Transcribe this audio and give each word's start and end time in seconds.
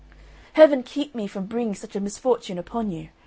"Heaven 0.53 0.81
keep 0.81 1.13
me 1.13 1.27
from 1.27 1.45
bringing 1.45 1.75
such 1.75 1.95
a 1.95 1.99
misfortune 1.99 2.57
upon 2.57 2.89
you!" 2.91 3.09